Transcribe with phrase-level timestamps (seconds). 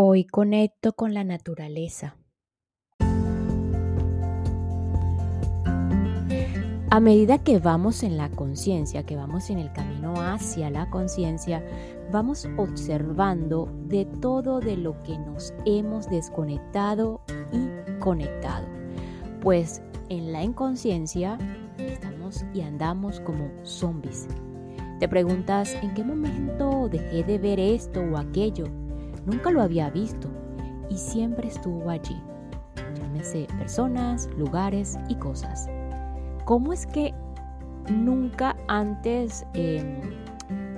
[0.00, 2.16] Hoy conecto con la naturaleza.
[6.88, 11.64] A medida que vamos en la conciencia, que vamos en el camino hacia la conciencia,
[12.12, 17.20] vamos observando de todo de lo que nos hemos desconectado
[17.50, 18.68] y conectado.
[19.40, 21.38] Pues en la inconsciencia
[21.76, 24.28] estamos y andamos como zombies.
[25.00, 28.66] Te preguntas, ¿en qué momento dejé de ver esto o aquello?
[29.28, 30.30] Nunca lo había visto
[30.88, 32.18] y siempre estuvo allí.
[32.98, 35.68] Llámese personas, lugares y cosas.
[36.46, 37.12] ¿Cómo es que
[37.90, 40.00] nunca antes em,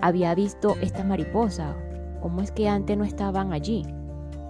[0.00, 1.76] había visto esta mariposa?
[2.20, 3.86] ¿Cómo es que antes no estaban allí?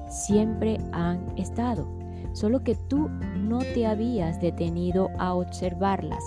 [0.08, 1.86] Siempre han estado,
[2.32, 6.24] solo que tú no te habías detenido a observarlas.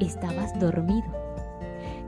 [0.00, 1.24] Estabas dormido.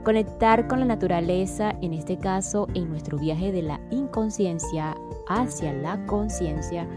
[0.03, 4.95] Conectar con la naturaleza, en este caso en nuestro viaje de la inconsciencia
[5.27, 6.87] hacia la conciencia,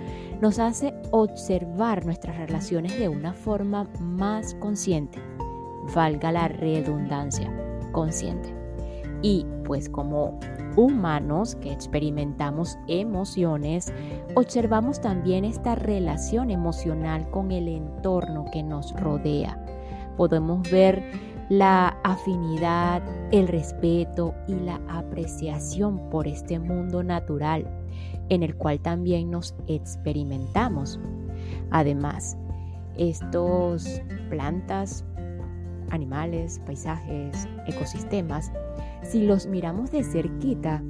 [0.41, 5.19] nos hace observar nuestras relaciones de una forma más consciente,
[5.95, 7.53] valga la redundancia,
[7.93, 8.55] consciente.
[9.23, 10.39] Y pues como
[10.77, 13.93] humanos que experimentamos emociones,
[14.35, 19.63] observamos también esta relación emocional con el entorno que nos rodea.
[20.17, 21.03] Podemos ver
[21.51, 27.67] la afinidad, el respeto y la apreciación por este mundo natural
[28.29, 31.01] en el cual también nos experimentamos.
[31.73, 32.39] Además,
[32.97, 35.05] estos plantas,
[35.91, 38.53] animales, paisajes, ecosistemas,
[39.03, 40.81] si los miramos de cerquita,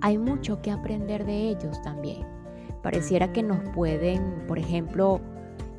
[0.00, 2.26] hay mucho que aprender de ellos también.
[2.82, 5.20] Pareciera que nos pueden, por ejemplo,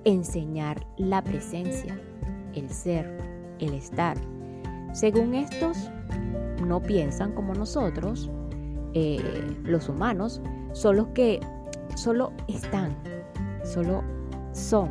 [0.04, 2.00] enseñar la presencia,
[2.54, 3.31] el ser,
[3.62, 4.18] el estar.
[4.94, 5.90] Según estos,
[6.66, 8.30] no piensan como nosotros,
[8.94, 9.22] eh,
[9.64, 10.42] los humanos,
[10.74, 11.40] solo que
[11.96, 12.96] solo están,
[13.64, 14.04] solo
[14.52, 14.90] son.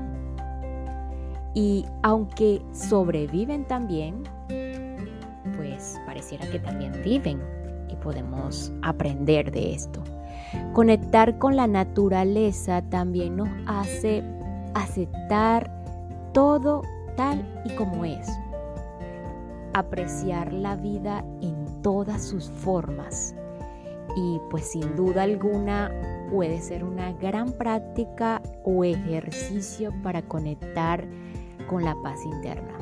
[1.55, 4.23] Y aunque sobreviven también,
[5.57, 7.41] pues pareciera que también viven
[7.89, 10.03] y podemos aprender de esto.
[10.73, 14.23] Conectar con la naturaleza también nos hace
[14.75, 15.71] aceptar
[16.33, 16.83] todo
[17.17, 18.29] tal y como es.
[19.73, 23.35] Apreciar la vida en todas sus formas
[24.17, 25.91] y pues sin duda alguna
[26.31, 31.07] puede ser una gran práctica o ejercicio para conectar
[31.69, 32.79] con la paz interna.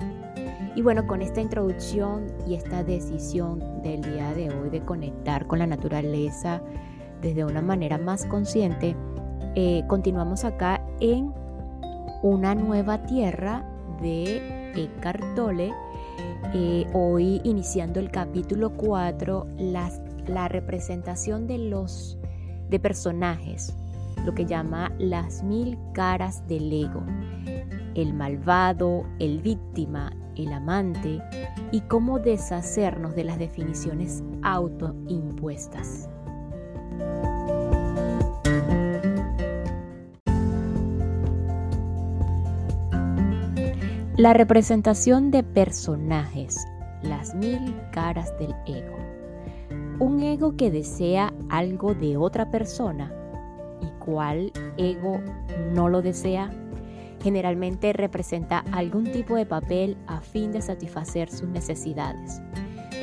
[0.75, 5.59] Y bueno, con esta introducción y esta decisión del día de hoy de conectar con
[5.59, 6.62] la naturaleza
[7.20, 8.94] desde una manera más consciente,
[9.55, 11.32] eh, continuamos acá en
[12.22, 13.65] una nueva tierra
[14.00, 15.75] de Eckhart Tolle.
[16.95, 22.19] Hoy iniciando el capítulo 4, las la representación de los
[22.69, 23.75] de personajes,
[24.25, 27.03] lo que llama las mil caras del ego,
[27.95, 31.21] el malvado, el víctima, el amante
[31.73, 36.09] y cómo deshacernos de las definiciones autoimpuestas.
[44.19, 46.67] La representación de personajes,
[47.03, 48.97] las mil caras del ego.
[50.01, 53.15] Un ego que desea algo de otra persona
[53.81, 55.21] y cuál ego
[55.73, 56.51] no lo desea,
[57.23, 62.43] generalmente representa algún tipo de papel a fin de satisfacer sus necesidades.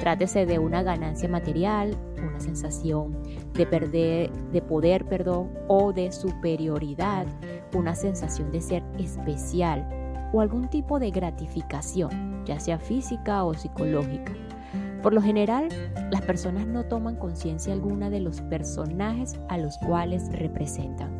[0.02, 7.26] Trátese de una ganancia material, una sensación de perder, de poder, perdón, o de superioridad,
[7.74, 14.34] una sensación de ser especial o algún tipo de gratificación, ya sea física o psicológica.
[15.02, 15.70] Por lo general,
[16.12, 21.12] las personas no toman conciencia alguna de los personajes a los cuales representan.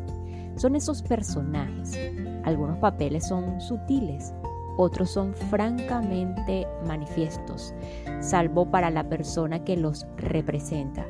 [0.56, 1.98] Son esos personajes.
[2.44, 4.34] Algunos papeles son sutiles,
[4.76, 7.74] otros son francamente manifiestos,
[8.20, 11.06] salvo para la persona que los representa.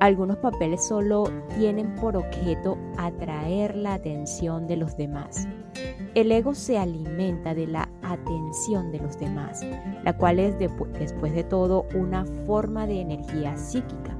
[0.00, 1.24] Algunos papeles solo
[1.58, 5.46] tienen por objeto atraer la atención de los demás.
[6.14, 9.64] El ego se alimenta de la atención de los demás,
[10.02, 14.16] la cual es después de todo una forma de energía psíquica.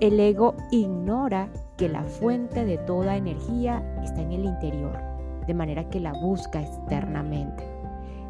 [0.00, 1.48] El ego ignora
[1.78, 4.98] que la fuente de toda energía está en el interior,
[5.46, 7.64] de manera que la busca externamente.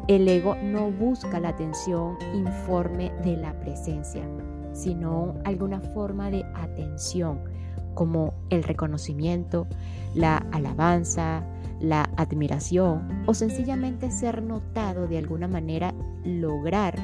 [0.07, 4.23] El ego no busca la atención informe de la presencia,
[4.71, 7.41] sino alguna forma de atención
[7.95, 9.67] como el reconocimiento,
[10.13, 11.43] la alabanza,
[11.79, 15.93] la admiración o sencillamente ser notado de alguna manera,
[16.23, 16.95] lograr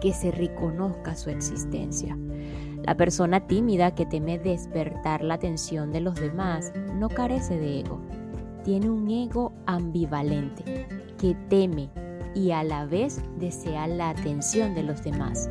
[0.00, 2.16] que se reconozca su existencia.
[2.82, 8.00] La persona tímida que teme despertar la atención de los demás no carece de ego.
[8.64, 10.86] Tiene un ego ambivalente
[11.18, 11.90] que teme
[12.34, 15.48] y a la vez desea la atención de los demás.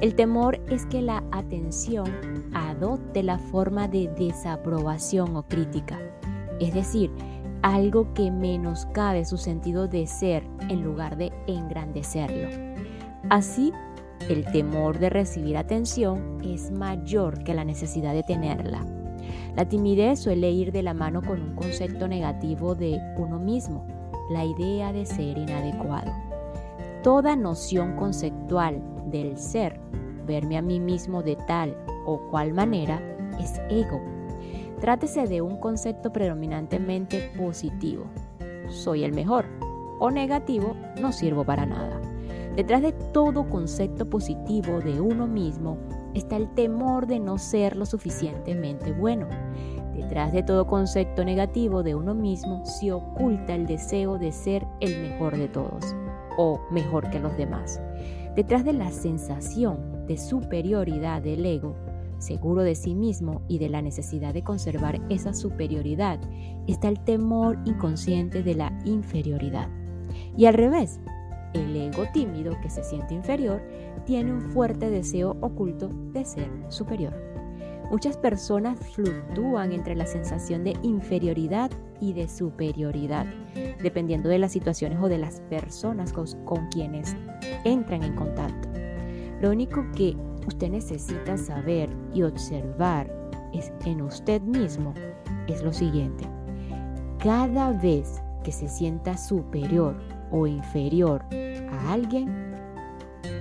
[0.00, 2.10] El temor es que la atención
[2.54, 5.98] adopte la forma de desaprobación o crítica,
[6.62, 7.10] es decir,
[7.62, 12.48] algo que menoscabe su sentido de ser en lugar de engrandecerlo.
[13.30, 13.72] Así,
[14.28, 18.84] el temor de recibir atención es mayor que la necesidad de tenerla.
[19.56, 23.86] La timidez suele ir de la mano con un concepto negativo de uno mismo,
[24.30, 26.12] la idea de ser inadecuado.
[27.02, 28.80] Toda noción conceptual
[29.10, 29.80] del ser,
[30.26, 31.76] verme a mí mismo de tal
[32.06, 33.00] o cual manera,
[33.40, 34.00] es ego.
[34.82, 38.06] Trátese de un concepto predominantemente positivo.
[38.68, 39.44] Soy el mejor.
[40.00, 42.00] O negativo, no sirvo para nada.
[42.56, 45.78] Detrás de todo concepto positivo de uno mismo
[46.14, 49.28] está el temor de no ser lo suficientemente bueno.
[49.94, 55.00] Detrás de todo concepto negativo de uno mismo se oculta el deseo de ser el
[55.00, 55.94] mejor de todos
[56.36, 57.80] o mejor que los demás.
[58.34, 61.76] Detrás de la sensación de superioridad del ego,
[62.22, 66.20] seguro de sí mismo y de la necesidad de conservar esa superioridad,
[66.66, 69.68] está el temor inconsciente de la inferioridad.
[70.36, 71.00] Y al revés,
[71.52, 73.62] el ego tímido que se siente inferior
[74.06, 77.12] tiene un fuerte deseo oculto de ser superior.
[77.90, 81.70] Muchas personas fluctúan entre la sensación de inferioridad
[82.00, 83.26] y de superioridad,
[83.82, 87.14] dependiendo de las situaciones o de las personas con, quienes
[87.64, 88.70] entran en contacto.
[89.42, 90.16] Lo único que
[90.46, 93.10] usted necesita saber y observar
[93.84, 94.94] en usted mismo
[95.46, 96.24] es lo siguiente.
[97.18, 99.96] Cada vez que se sienta superior
[100.30, 101.24] o inferior
[101.70, 102.52] a alguien,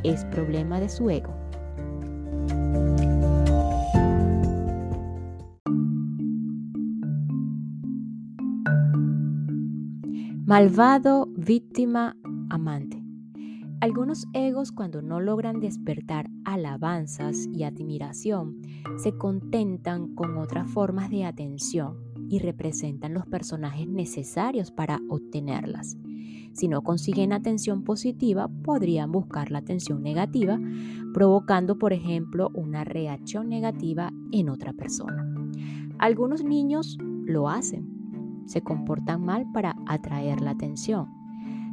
[0.03, 1.33] es problema de su ego.
[10.45, 12.17] Malvado, víctima,
[12.49, 13.00] amante.
[13.81, 18.61] Algunos egos cuando no logran despertar alabanzas y admiración
[18.97, 21.97] se contentan con otras formas de atención
[22.29, 25.97] y representan los personajes necesarios para obtenerlas.
[26.53, 30.59] Si no consiguen atención positiva, podrían buscar la atención negativa,
[31.11, 35.25] provocando, por ejemplo, una reacción negativa en otra persona.
[35.97, 41.20] Algunos niños lo hacen, se comportan mal para atraer la atención.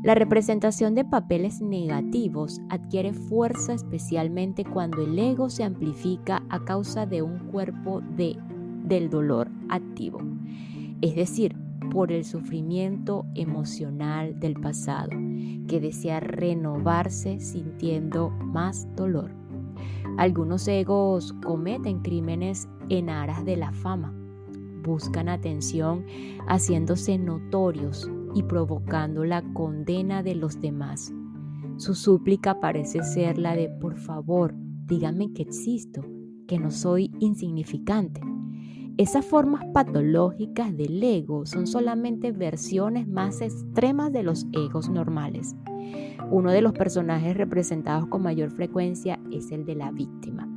[0.03, 7.05] La representación de papeles negativos adquiere fuerza especialmente cuando el ego se amplifica a causa
[7.05, 8.39] de un cuerpo de,
[8.85, 10.21] del dolor activo.
[11.01, 11.57] Es decir,
[11.91, 15.11] por el sufrimiento emocional del pasado,
[15.67, 19.33] que desea renovarse sintiendo más dolor.
[20.17, 24.15] Algunos egos cometen crímenes en aras de la fama,
[24.85, 26.05] buscan atención
[26.47, 31.13] haciéndose notorios y provocando la condena de los demás.
[31.77, 34.55] Su súplica parece ser la de por favor,
[34.87, 36.05] díganme que existo,
[36.47, 38.21] que no soy insignificante.
[38.97, 45.55] Esas formas patológicas del ego son solamente versiones más extremas de los egos normales.
[46.33, 50.49] Uno de los personajes representados con mayor frecuencia es el de la víctima,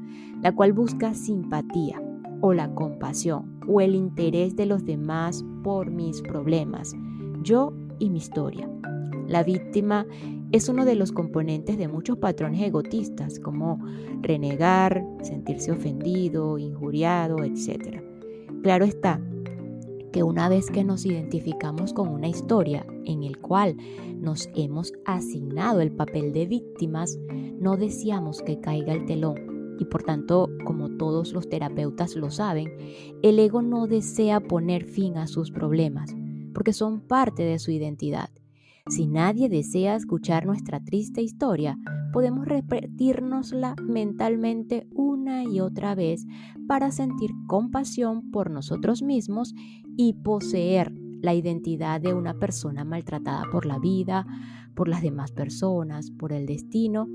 [0.41, 2.01] la cual busca simpatía
[2.41, 6.95] o la compasión o el interés de los demás por mis problemas,
[7.41, 8.69] yo y mi historia.
[9.27, 10.05] La víctima
[10.51, 13.79] es uno de los componentes de muchos patrones egotistas como
[14.21, 18.01] renegar, sentirse ofendido, injuriado, etc.
[18.61, 19.21] Claro está
[20.11, 23.77] que una vez que nos identificamos con una historia en el cual
[24.19, 27.17] nos hemos asignado el papel de víctimas,
[27.57, 32.71] no deseamos que caiga el telón y por tanto, como todos los terapeutas lo saben,
[33.23, 36.13] el ego no desea poner fin a sus problemas
[36.53, 38.29] porque son parte de su identidad.
[38.87, 41.77] Si nadie desea escuchar nuestra triste historia,
[42.11, 46.25] podemos repetirnosla mentalmente una y otra vez
[46.67, 49.53] para sentir compasión por nosotros mismos
[49.97, 50.91] y poseer
[51.21, 54.25] la identidad de una persona maltratada por la vida,
[54.75, 57.07] por las demás personas, por el destino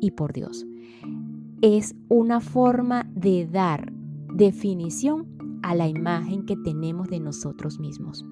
[0.00, 0.66] y por Dios.
[1.62, 3.92] Es una forma de dar
[4.34, 5.28] definición
[5.62, 8.24] a la imagen que tenemos de nosotros mismos,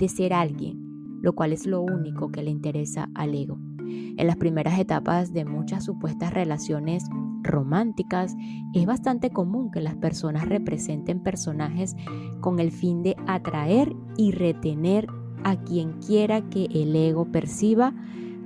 [0.00, 0.90] de ser alguien
[1.22, 3.58] lo cual es lo único que le interesa al ego.
[3.78, 7.04] En las primeras etapas de muchas supuestas relaciones
[7.42, 8.36] románticas,
[8.74, 11.96] es bastante común que las personas representen personajes
[12.40, 15.08] con el fin de atraer y retener
[15.42, 17.94] a quien quiera que el ego perciba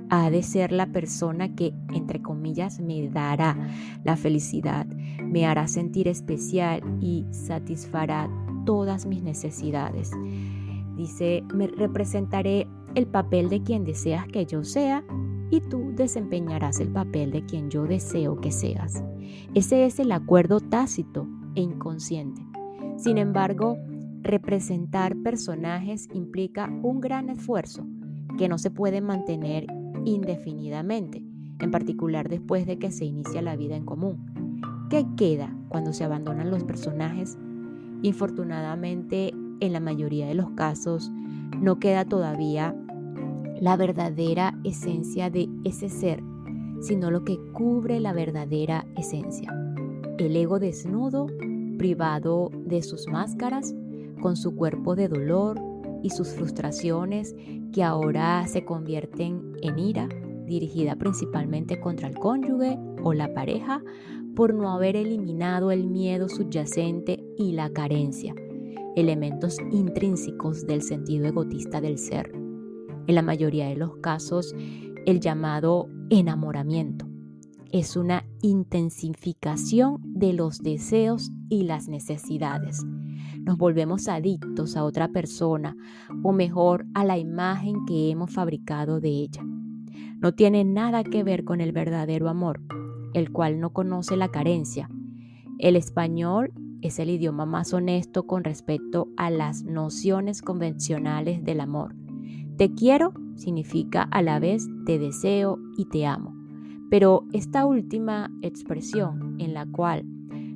[0.09, 3.57] ha de ser la persona que, entre comillas, me dará
[4.03, 8.29] la felicidad, me hará sentir especial y satisfará
[8.65, 10.11] todas mis necesidades.
[10.95, 15.03] Dice, me representaré el papel de quien deseas que yo sea
[15.51, 19.03] y tú desempeñarás el papel de quien yo deseo que seas.
[19.53, 22.41] Ese es el acuerdo tácito e inconsciente.
[22.97, 23.77] Sin embargo,
[24.21, 27.85] representar personajes implica un gran esfuerzo
[28.37, 29.67] que no se puede mantener
[30.03, 31.23] indefinidamente,
[31.59, 34.25] en particular después de que se inicia la vida en común.
[34.89, 37.37] ¿Qué queda cuando se abandonan los personajes?
[38.01, 41.11] Infortunadamente, en la mayoría de los casos,
[41.59, 42.75] no queda todavía
[43.59, 46.21] la verdadera esencia de ese ser,
[46.81, 49.53] sino lo que cubre la verdadera esencia.
[50.17, 51.27] El ego desnudo,
[51.77, 53.73] privado de sus máscaras,
[54.21, 55.59] con su cuerpo de dolor
[56.03, 57.35] y sus frustraciones
[57.73, 60.07] que ahora se convierten en ira,
[60.45, 63.81] dirigida principalmente contra el cónyuge o la pareja,
[64.35, 68.35] por no haber eliminado el miedo subyacente y la carencia,
[68.95, 72.31] elementos intrínsecos del sentido egotista del ser.
[73.07, 74.55] En la mayoría de los casos,
[75.05, 77.05] el llamado enamoramiento
[77.71, 82.85] es una intensificación de los deseos y las necesidades.
[83.41, 85.75] Nos volvemos adictos a otra persona
[86.23, 89.43] o mejor a la imagen que hemos fabricado de ella.
[90.19, 92.61] No tiene nada que ver con el verdadero amor,
[93.13, 94.89] el cual no conoce la carencia.
[95.59, 96.53] El español
[96.87, 101.95] es el idioma más honesto con respecto a las nociones convencionales del amor.
[102.57, 106.33] Te quiero significa a la vez te deseo y te amo.
[106.89, 110.05] Pero esta última expresión en la cual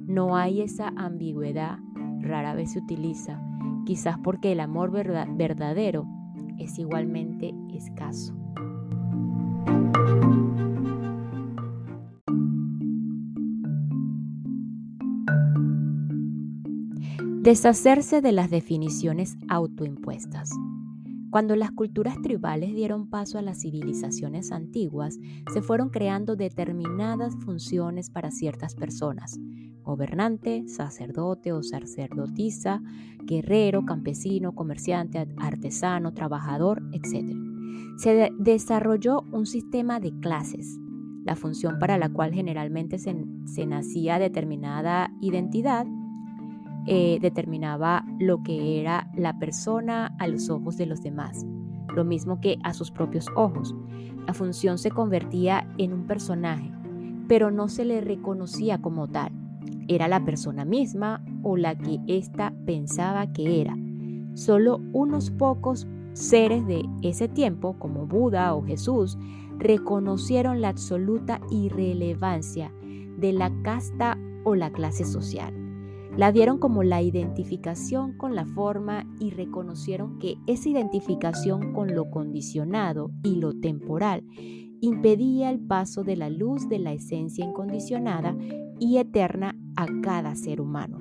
[0.08, 1.80] no hay esa ambigüedad
[2.22, 3.42] rara vez se utiliza,
[3.86, 6.08] quizás porque el amor verdadero
[6.58, 8.39] es igualmente escaso.
[17.42, 20.52] Deshacerse de las definiciones autoimpuestas.
[21.30, 25.18] Cuando las culturas tribales dieron paso a las civilizaciones antiguas,
[25.54, 29.40] se fueron creando determinadas funciones para ciertas personas.
[29.84, 32.82] Gobernante, sacerdote o sacerdotisa,
[33.24, 37.38] guerrero, campesino, comerciante, artesano, trabajador, etc.
[37.96, 40.78] Se desarrolló un sistema de clases,
[41.24, 43.14] la función para la cual generalmente se,
[43.66, 45.88] nacía determinada identidad
[46.86, 51.46] eh, determinaba lo que era la persona a los ojos de los demás,
[51.96, 53.76] lo mismo que a sus propios ojos.
[54.26, 56.72] La función se convertía en un personaje,
[57.28, 59.32] pero no se le reconocía como tal.
[59.88, 63.76] Era la persona misma o la que ésta pensaba que era.
[64.34, 69.18] Solo unos pocos seres de ese tiempo, como Buda o Jesús,
[69.58, 72.72] reconocieron la absoluta irrelevancia
[73.18, 75.59] de la casta o la clase social.
[76.20, 82.12] La dieron como la identificación con la forma y reconocieron que esa identificación con lo
[82.12, 84.26] condicionado y lo temporal
[84.82, 88.36] impedía el paso de la luz de la esencia incondicionada
[88.82, 90.98] y eterna a cada ser humano.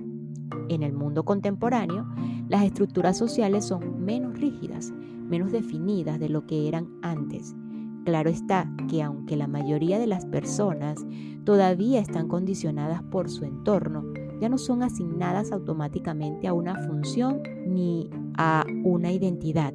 [0.68, 2.06] En el mundo contemporáneo,
[2.48, 7.56] las estructuras sociales son menos rígidas, menos definidas de lo que eran antes.
[8.04, 11.04] Claro está que aunque la mayoría de las personas
[11.42, 14.04] todavía están condicionadas por su entorno,
[14.40, 19.74] ya no son asignadas automáticamente a una función ni a una identidad.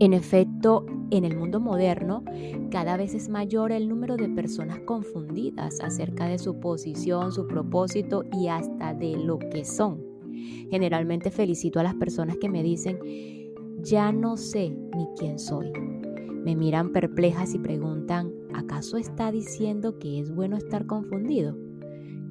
[0.00, 2.22] En efecto, en el mundo moderno,
[2.70, 8.24] cada vez es mayor el número de personas confundidas acerca de su posición, su propósito
[8.32, 10.04] y hasta de lo que son.
[10.70, 12.98] Generalmente felicito a las personas que me dicen,
[13.80, 15.72] ya no sé ni quién soy.
[16.44, 21.67] Me miran perplejas y preguntan, ¿acaso está diciendo que es bueno estar confundido?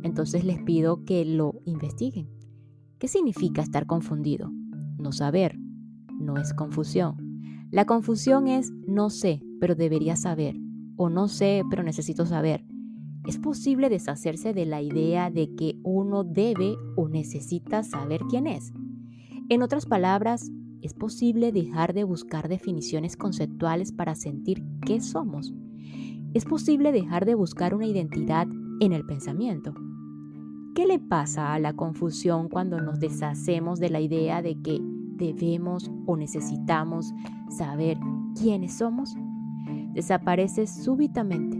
[0.04, 2.30] Entonces les pido que lo investiguen.
[3.00, 4.51] ¿Qué significa estar confundido?
[4.98, 5.58] No saber.
[6.20, 7.16] No es confusión.
[7.72, 10.56] La confusión es no sé, pero debería saber.
[10.96, 12.66] O no sé, pero necesito saber.
[13.27, 18.74] Es posible deshacerse de la idea de que uno debe o necesita saber quién es.
[19.50, 20.50] En otras palabras,
[20.82, 25.54] es posible dejar de buscar definiciones conceptuales para sentir qué somos.
[26.34, 28.48] Es posible dejar de buscar una identidad
[28.80, 29.74] en el pensamiento.
[30.76, 35.90] ¿Qué le pasa a la confusión cuando nos deshacemos de la idea de que debemos
[36.06, 37.14] o necesitamos
[37.50, 37.98] saber
[38.40, 39.16] quiénes somos?
[39.94, 41.60] Desaparece súbitamente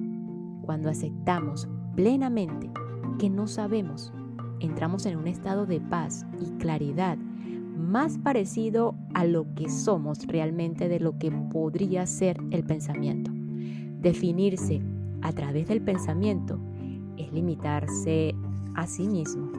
[0.62, 2.70] cuando aceptamos plenamente
[3.18, 4.14] que no sabemos.
[4.60, 10.88] Entramos en un estado de paz y claridad más parecido a lo que somos realmente
[10.90, 13.32] de lo que podría ser el pensamiento.
[14.00, 14.82] Definirse
[15.22, 16.60] a través del pensamiento
[17.18, 18.36] es limitarse
[18.76, 19.52] a sí mismo.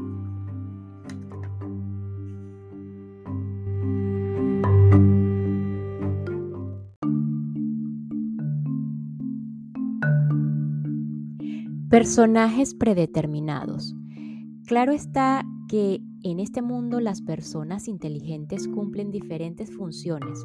[11.91, 13.95] Personajes predeterminados.
[14.67, 20.39] Claro está que en este mundo las personas inteligentes cumplen diferentes funciones.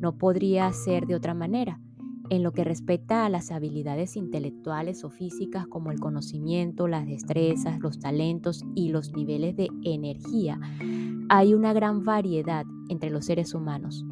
[0.00, 1.80] No podría ser de otra manera.
[2.30, 7.80] En lo que respecta a las habilidades intelectuales o físicas como el conocimiento, las destrezas,
[7.80, 10.60] los talentos y los niveles de energía,
[11.28, 14.04] hay una gran variedad entre los seres humanos.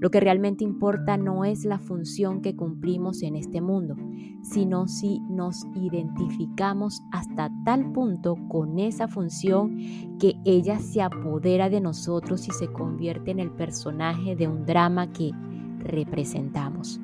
[0.00, 3.94] Lo que realmente importa no es la función que cumplimos en este mundo,
[4.42, 9.76] sino si nos identificamos hasta tal punto con esa función
[10.18, 15.12] que ella se apodera de nosotros y se convierte en el personaje de un drama
[15.12, 15.30] que
[15.78, 17.00] representamos.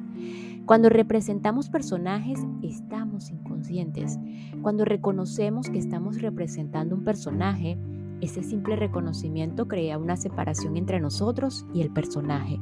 [0.66, 4.18] Cuando representamos personajes, estamos inconscientes.
[4.62, 7.76] Cuando reconocemos que estamos representando un personaje,
[8.20, 12.60] ese simple reconocimiento crea una separación entre nosotros y el personaje.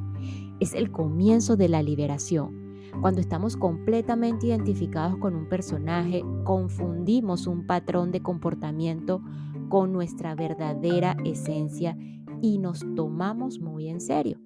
[0.61, 2.59] Es el comienzo de la liberación.
[3.03, 9.23] Cuando estamos completamente identificados con un personaje, confundimos un patrón de comportamiento
[9.69, 11.97] con nuestra verdadera esencia
[12.41, 14.39] y nos tomamos muy en serio.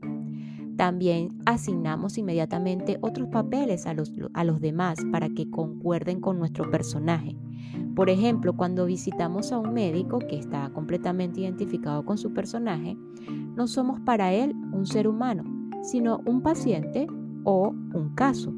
[0.76, 6.70] También asignamos inmediatamente otros papeles a los, a los demás para que concuerden con nuestro
[6.70, 7.36] personaje.
[7.94, 12.96] Por ejemplo, cuando visitamos a un médico que está completamente identificado con su personaje,
[13.56, 15.44] no somos para él un ser humano,
[15.82, 17.06] sino un paciente
[17.44, 18.52] o un caso.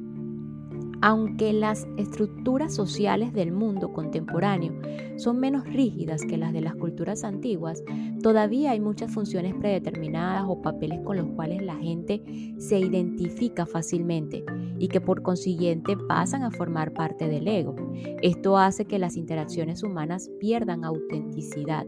[1.02, 4.72] Aunque las estructuras sociales del mundo contemporáneo
[5.16, 7.82] son menos rígidas que las de las culturas antiguas,
[8.22, 12.22] todavía hay muchas funciones predeterminadas o papeles con los cuales la gente
[12.58, 14.44] se identifica fácilmente
[14.78, 17.76] y que por consiguiente pasan a formar parte del ego.
[18.22, 21.86] Esto hace que las interacciones humanas pierdan autenticidad,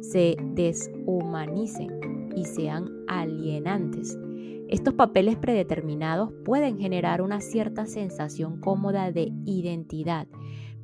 [0.00, 4.16] se deshumanicen y sean alienantes.
[4.70, 10.28] Estos papeles predeterminados pueden generar una cierta sensación cómoda de identidad,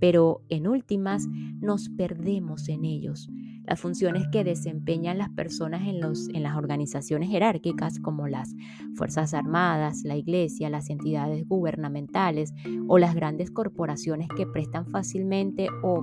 [0.00, 1.28] pero en últimas
[1.60, 3.30] nos perdemos en ellos.
[3.64, 6.00] Las funciones que desempeñan las personas en,
[6.42, 8.56] las organizaciones jerárquicas como las
[8.96, 12.54] Fuerzas Armadas, la Iglesia, las entidades gubernamentales
[12.88, 16.02] o las grandes corporaciones que prestan fácilmente o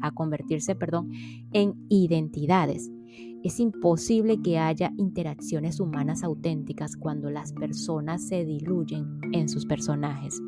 [0.00, 1.12] a convertirse perdón,
[1.52, 2.90] en identidades.
[3.42, 10.40] Es imposible que haya interacciones humanas auténticas cuando las personas se diluyen en sus personajes.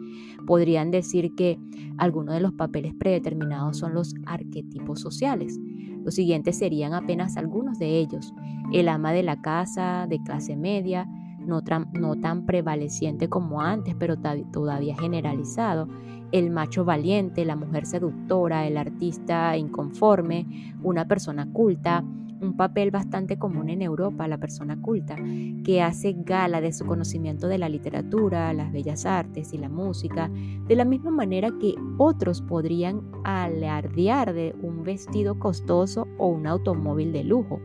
[0.46, 1.59] Podrían decir que
[1.98, 5.59] algunos de los papeles predeterminados son los arquetipos sociales.
[6.04, 8.33] Los siguientes serían apenas algunos de ellos.
[8.72, 11.09] El ama de la casa, de clase media,
[11.40, 11.62] no,
[11.94, 14.16] no tan prevaleciente como antes, pero
[14.52, 15.88] todavía generalizado.
[16.30, 22.04] El macho valiente, la mujer seductora, el artista inconforme, una persona culta,
[22.40, 25.16] un papel bastante común en Europa, la persona culta,
[25.64, 30.31] que hace gala de su conocimiento de la literatura, las bellas artes y la música,
[30.66, 37.12] de la misma manera que otros podrían alardear de un vestido costoso o un automóvil
[37.12, 37.61] de lujo.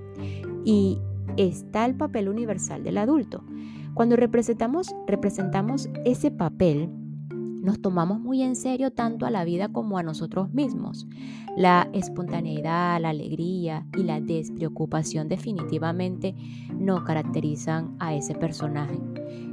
[0.63, 0.99] Y
[1.37, 3.43] está el papel universal del adulto.
[3.93, 6.89] Cuando representamos, representamos ese papel,
[7.61, 11.07] nos tomamos muy en serio tanto a la vida como a nosotros mismos.
[11.57, 16.35] La espontaneidad, la alegría y la despreocupación definitivamente
[16.73, 18.99] no caracterizan a ese personaje.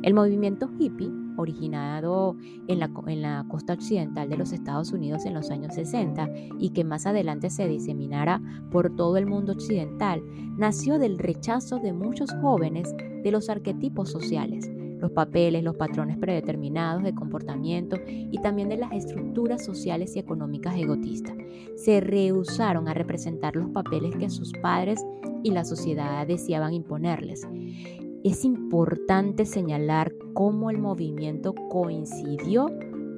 [0.03, 2.37] El movimiento hippie, originado
[2.69, 7.07] en la, costa occidental de los Estados Unidos en los años 60 y que más
[7.07, 8.41] adelante se diseminara
[8.71, 10.23] por todo el mundo occidental,
[10.57, 17.03] nació del rechazo de muchos jóvenes de los arquetipos sociales los papeles, los patrones predeterminados
[17.03, 21.35] de comportamiento y también de las estructuras sociales y económicas egotistas.
[21.77, 25.05] Se rehusaron a representar los papeles que sus padres
[25.43, 27.47] y la sociedad deseaban imponerles.
[28.25, 32.67] Es importante señalar cómo el movimiento coincidió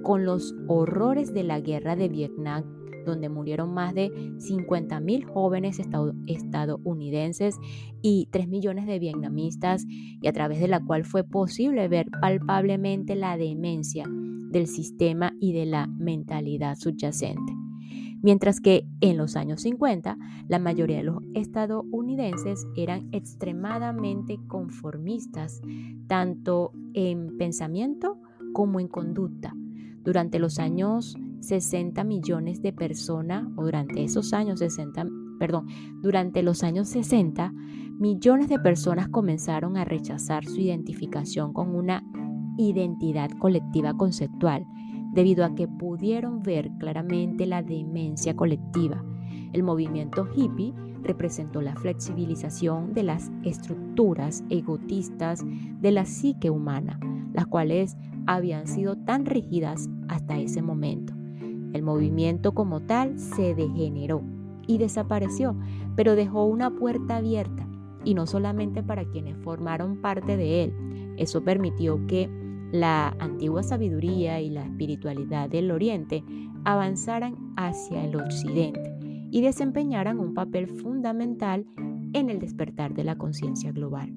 [0.02, 5.80] con los horrores de la guerra de Vietnam donde murieron más de 50.000 jóvenes
[6.26, 7.56] estadounidenses
[8.02, 13.14] y 3 millones de vietnamistas y a través de la cual fue posible ver palpablemente
[13.14, 14.04] la demencia
[14.50, 17.52] del sistema y de la mentalidad subyacente.
[18.20, 25.60] Mientras que en los años 50 la mayoría de los estadounidenses eran extremadamente conformistas,
[26.08, 28.18] tanto en pensamiento
[28.52, 29.54] como en conducta.
[30.02, 35.06] Durante los años 60 millones de personas, o durante esos años 60,
[35.38, 35.66] perdón,
[36.02, 37.52] durante los años 60,
[37.98, 42.04] millones de personas comenzaron a rechazar su identificación con una
[42.56, 44.66] identidad colectiva conceptual,
[45.12, 49.04] debido a que pudieron ver claramente la demencia colectiva.
[49.52, 55.44] El movimiento hippie representó la flexibilización de las estructuras egotistas
[55.80, 57.00] de la psique humana,
[57.32, 57.96] las cuales
[58.26, 61.17] habían sido tan rígidas hasta ese momento.
[61.72, 64.22] El movimiento como tal se degeneró
[64.66, 65.56] y desapareció,
[65.96, 67.66] pero dejó una puerta abierta,
[68.04, 71.14] y no solamente para quienes formaron parte de él.
[71.16, 72.30] Eso permitió que
[72.72, 76.22] la antigua sabiduría y la espiritualidad del Oriente
[76.64, 78.94] avanzaran hacia el Occidente
[79.30, 81.66] y desempeñaran un papel fundamental
[82.12, 84.12] en el despertar de la conciencia global.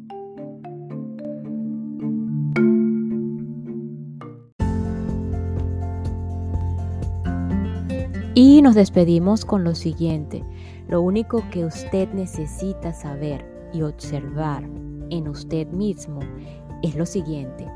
[8.34, 10.42] Y nos despedimos con lo siguiente.
[10.88, 14.64] Lo único que usted necesita saber y observar
[15.10, 16.22] en usted mismo
[16.82, 17.68] es lo siguiente.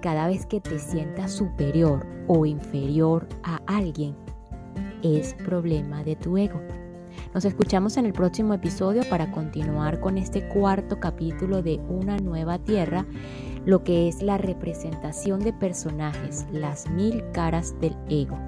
[0.00, 4.14] Cada vez que te sientas superior o inferior a alguien,
[5.02, 6.60] es problema de tu ego.
[7.34, 12.58] Nos escuchamos en el próximo episodio para continuar con este cuarto capítulo de Una nueva
[12.58, 13.04] tierra,
[13.66, 18.38] lo que es la representación de personajes, las mil caras del ego.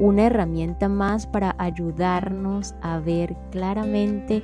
[0.00, 4.42] Una herramienta más para ayudarnos a ver claramente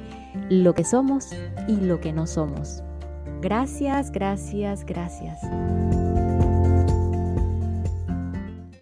[0.50, 1.30] lo que somos
[1.66, 2.82] y lo que no somos.
[3.40, 5.40] Gracias, gracias, gracias.